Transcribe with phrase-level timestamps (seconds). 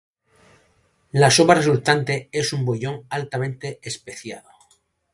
[1.23, 4.49] La sopa resultante es un bouillon altamente especiado.